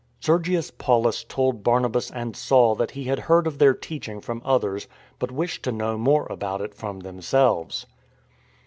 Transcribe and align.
Sergius 0.19 0.71
Paulus 0.71 1.23
told 1.23 1.61
Barnabas 1.61 2.09
and 2.09 2.35
Saul 2.35 2.73
that 2.73 2.89
he 2.89 3.03
had 3.03 3.19
heard 3.19 3.45
of 3.45 3.59
their 3.59 3.75
teaching 3.75 4.19
from 4.19 4.41
others, 4.43 4.87
but 5.19 5.29
wished 5.29 5.61
to 5.65 5.71
know 5.71 5.95
more 5.95 6.25
about 6.31 6.59
it 6.59 6.73
from 6.73 7.01
themselves. 7.01 7.85